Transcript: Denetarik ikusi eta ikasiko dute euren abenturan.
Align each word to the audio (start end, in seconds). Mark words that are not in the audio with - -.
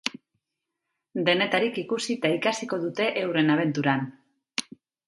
Denetarik 1.27 1.77
ikusi 1.83 2.17
eta 2.17 2.33
ikasiko 2.41 2.81
dute 2.87 3.11
euren 3.27 3.57
abenturan. 3.59 4.13